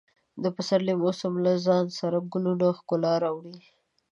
[0.43, 3.57] د پسرلي موسم له ځان سره د ګلونو ښکلا راوړي.